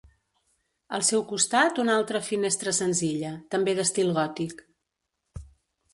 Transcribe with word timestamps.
Al 0.97 1.03
seu 1.09 1.23
costat 1.31 1.81
una 1.83 1.93
altra 1.97 2.23
finestra 2.29 2.75
senzilla, 2.79 3.35
també 3.57 3.79
d'estil 3.81 4.13
gòtic. 4.19 4.65